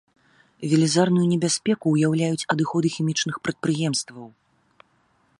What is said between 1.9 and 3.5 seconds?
ўяўляюць адыходы хімічных